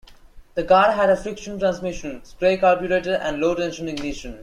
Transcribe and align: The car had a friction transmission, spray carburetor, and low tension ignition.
The 0.55 0.63
car 0.63 0.93
had 0.93 1.11
a 1.11 1.15
friction 1.15 1.59
transmission, 1.59 2.25
spray 2.25 2.57
carburetor, 2.57 3.17
and 3.21 3.39
low 3.39 3.53
tension 3.53 3.87
ignition. 3.87 4.39